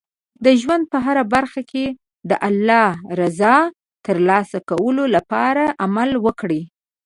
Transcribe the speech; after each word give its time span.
د 0.45 0.47
ژوند 0.61 0.83
په 0.91 0.97
هره 1.05 1.23
برخه 1.35 1.61
کې 1.71 1.85
د 2.29 2.31
الله 2.47 2.89
رضا 3.19 3.55
ترلاسه 4.05 4.57
کولو 4.69 5.03
لپاره 5.15 5.63
عمل 5.83 6.11
وکړئ. 6.25 6.61